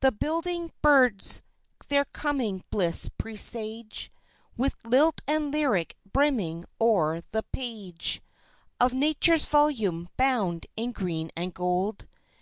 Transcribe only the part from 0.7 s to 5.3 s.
birds their coming bliss presage With lilt